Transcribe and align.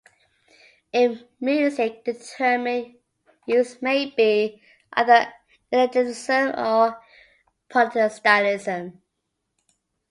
In 0.91 1.27
music 1.39 2.03
the 2.05 2.15
term 2.15 2.65
used 3.45 3.83
may 3.83 4.07
be 4.09 4.59
either 4.93 5.31
eclecticism 5.71 6.57
or 6.57 6.99
polystylism. 7.69 8.97